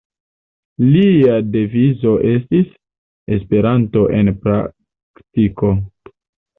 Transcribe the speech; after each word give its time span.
Lia 0.95 1.35
devizo 1.57 2.15
estis: 2.31 2.73
«Esperanto 3.39 4.09
en 4.23 4.35
praktiko». 4.43 5.75